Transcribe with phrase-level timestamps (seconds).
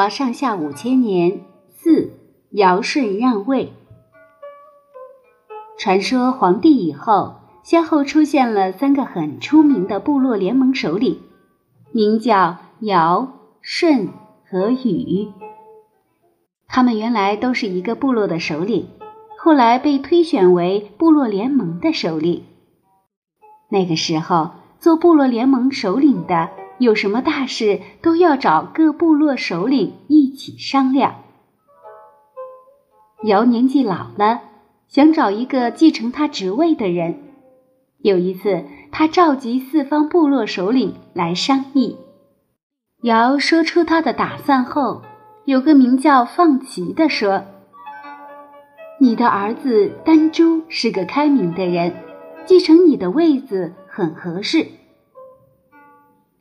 [0.00, 2.12] 华上下五千年，四
[2.52, 3.74] 尧舜让位。
[5.76, 11.20] 传说黄帝以后，先后出现了三个很出名的部落联盟首领，
[11.92, 13.28] 名叫尧、
[13.60, 14.08] 舜
[14.48, 15.28] 和禹。
[16.66, 18.88] 他们原来都是一个部落的首领，
[19.38, 22.44] 后来被推选为部落联盟的首领。
[23.68, 26.48] 那个时候，做部落联盟首领的。
[26.80, 31.16] 有什么大事都要找各部落首领一起商量。
[33.24, 34.40] 尧年纪老了，
[34.88, 37.18] 想找一个继承他职位的人。
[37.98, 41.98] 有一次，他召集四方部落首领来商议。
[43.02, 45.02] 尧说出他的打算后，
[45.44, 47.44] 有个名叫放奇的说
[48.98, 51.94] ：“你的儿子丹珠是个开明的人，
[52.46, 54.66] 继承你的位子很合适。”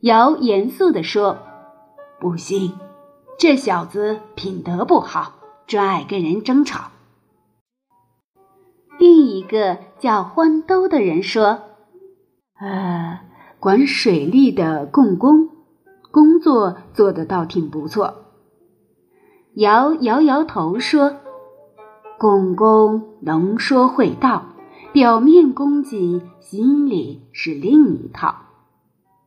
[0.01, 1.39] 尧严肃地说
[2.21, 2.71] ：“不行，
[3.37, 5.33] 这小子品德不好，
[5.67, 6.91] 专爱跟人争吵。”
[8.97, 11.59] 另一个叫欢兜的人说
[12.61, 13.19] ：“呃，
[13.59, 15.49] 管水利的共工，
[16.11, 18.23] 工作做得倒挺不错。”
[19.55, 21.17] 尧摇摇头说
[22.17, 24.45] ：“共工能说会道，
[24.93, 28.35] 表面恭敬，心里是另一套。”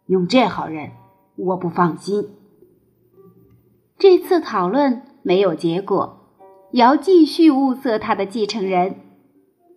[0.06, 0.90] 用这号人，
[1.36, 2.28] 我不放心。
[3.98, 6.26] 这次讨论没有结果，
[6.72, 8.96] 尧继续物色他的继承人。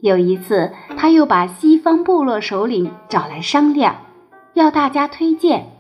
[0.02, 3.96] 有一次，他又把西方部落首领找来商量，
[4.54, 5.72] 要大家推荐。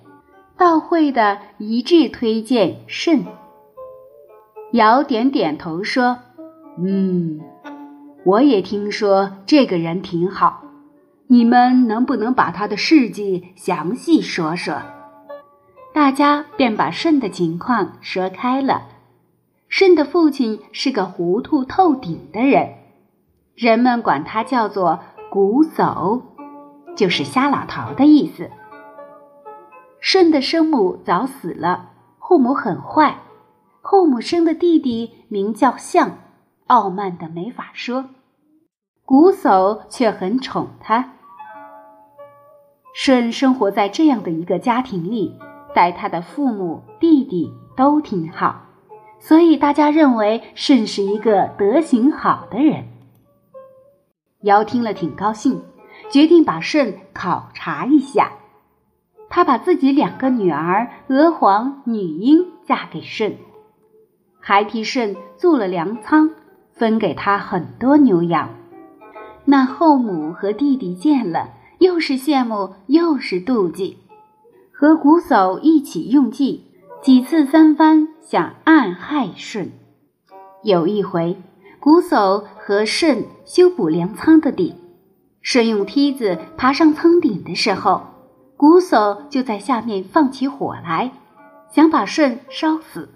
[0.57, 3.25] 到会的一致推荐舜。
[4.71, 6.19] 尧点点头说
[6.79, 7.41] ：“嗯，
[8.23, 10.63] 我也听说这个人挺好。”
[11.27, 14.81] 你们能不能把他的事迹详细说说？
[15.93, 18.83] 大家便把舜的情况说开了。
[19.67, 22.75] 舜的父亲是个糊涂透顶的人，
[23.55, 24.99] 人们管他叫做
[25.31, 26.21] “瞽叟”，
[26.95, 28.51] 就是瞎老头的意思。
[29.99, 33.17] 舜的生母早死了，后母很坏，
[33.81, 36.19] 后母生的弟弟名叫象，
[36.67, 38.05] 傲慢的没法说。
[39.05, 41.13] 瞽叟却很宠他。
[42.97, 45.37] 舜生活在这样的一个家庭里，
[45.73, 48.61] 待他的父母、弟弟都挺好，
[49.19, 52.85] 所以大家认为舜是一个德行好的人。
[54.43, 55.61] 尧听了挺高兴，
[56.09, 58.31] 决定把舜考察一下。
[59.29, 63.37] 他把自己两个女儿娥皇、女英嫁给舜，
[64.39, 66.29] 还替舜筑了粮仓，
[66.71, 68.47] 分给他很多牛羊。
[69.43, 71.49] 那后母和弟弟见了。
[71.79, 73.97] 又是羡慕又是妒忌，
[74.71, 76.65] 和瞽叟一起用计，
[77.01, 79.71] 几次三番想暗害舜。
[80.63, 81.37] 有一回，
[81.81, 84.75] 瞽叟和舜修补粮仓的顶，
[85.41, 88.01] 舜用梯子爬上仓顶的时候，
[88.57, 91.11] 瞽叟就在下面放起火来，
[91.71, 93.09] 想把舜烧死。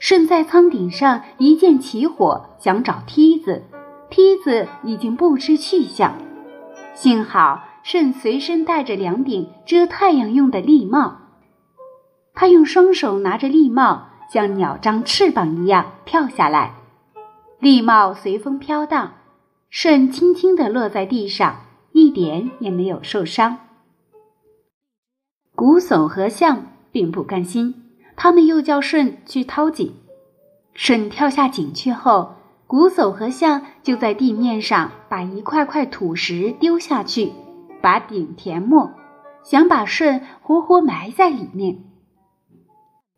[0.00, 3.62] 舜在仓顶上一见起火，想找梯子，
[4.10, 6.16] 梯子已经不知去向，
[6.94, 7.62] 幸好。
[7.84, 11.18] 舜随身带着两顶遮太阳用的笠帽，
[12.32, 16.76] 他用双手拿着笠帽，像鸟张翅膀一样跳下来，
[17.58, 19.12] 笠帽随风飘荡，
[19.68, 21.60] 舜轻轻地落在地上，
[21.92, 23.58] 一点也没有受伤。
[25.54, 27.74] 瞽叟和象并不甘心，
[28.16, 29.92] 他们又叫舜去掏井。
[30.72, 32.36] 舜跳下井去后，
[32.66, 37.30] 瞽叟和象就在地面上把一块块土石丢下去。
[37.84, 38.94] 把顶填没，
[39.42, 41.84] 想把舜活活埋在里面。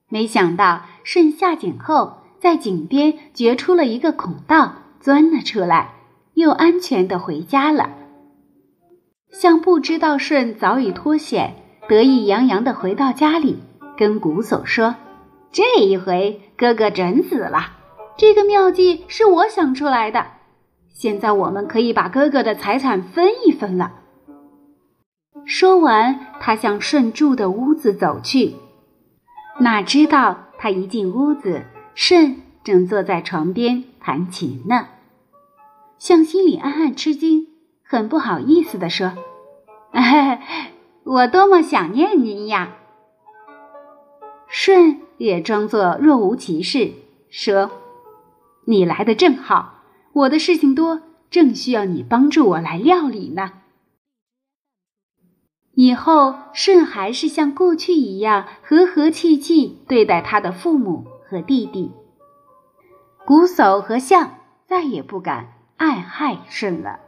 [0.08, 5.92] 没想到舜下井后，在井边掘出了一个孔道，钻了出来，
[6.34, 7.90] 又安全的回家了。
[9.30, 11.54] 像不知道舜早已脱险，
[11.88, 13.60] 得意洋洋的回到家里，
[13.96, 14.96] 跟瞽叟说
[15.52, 17.70] ：“这一回哥哥准死了，
[18.16, 20.26] 这个妙计是我想出来的。
[20.88, 23.92] 现在我们可以把哥哥的财产分一分了。”
[25.46, 28.56] 说完，他向舜住的屋子走去。
[29.60, 31.62] 哪知道他一进屋子，
[31.94, 34.88] 舜正坐在床边弹琴呢。
[35.98, 37.46] 象心里暗暗吃惊，
[37.84, 39.12] 很不好意思地说
[41.04, 42.72] ：“我多么想念您呀！”
[44.50, 46.90] 舜也装作若无其事，
[47.30, 47.70] 说
[48.66, 53.52] ：“你来的正好，我的事情多，正需要你帮助我来料理呢。”
[55.76, 61.92] 以后，舜还是像过去一样和和气气对待他的父母和弟弟。
[63.26, 67.00] 瞽叟和象再也不敢暗害舜了。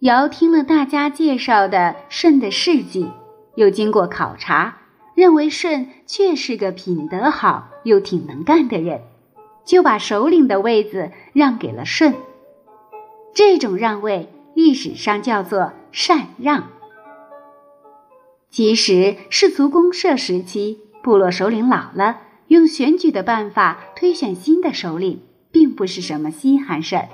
[0.00, 3.08] 尧听了大家介绍的舜的事迹，
[3.54, 4.78] 又经过考察，
[5.14, 9.02] 认为舜确是个品德好又挺能干的人，
[9.64, 12.14] 就把首领的位子让给了舜。
[13.32, 16.64] 这种让位，历史上叫做禅让。
[18.56, 25.20] 其实氏族公社时期，部落首领老了，用选举的办法推选新的首领，
[25.52, 27.08] 并不是什么稀罕事儿。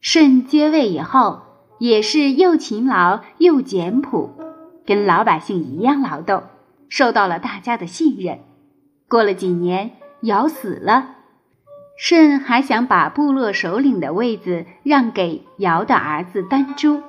[0.00, 1.42] 舜接位以后，
[1.78, 4.30] 也是又勤劳又简朴，
[4.86, 6.44] 跟老百姓一样劳动，
[6.88, 8.38] 受到了大家的信任。
[9.06, 9.90] 过了几年，
[10.22, 11.16] 尧死了，
[11.98, 17.02] 舜还想把部落首领的位子让给尧的儿子丹朱，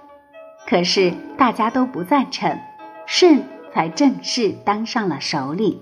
[0.67, 2.59] 可是大家都不赞成，
[3.05, 5.79] 舜才正式当上了首领。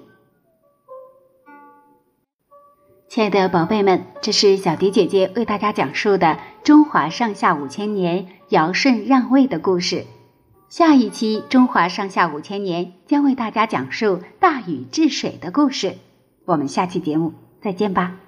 [3.07, 10.05] 亲爱的宝贝们，这是小迪姐姐为大家讲述的中华上下五千年尧舜让位的故事。
[10.67, 15.97] 下一期中华上下五千年将为大家讲述大禹治水的故事。
[16.45, 18.22] 我们下期节目再见吧。